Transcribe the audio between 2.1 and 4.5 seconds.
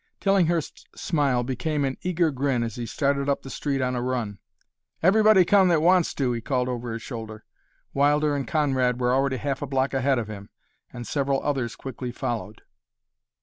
grin as he started up the street on a run.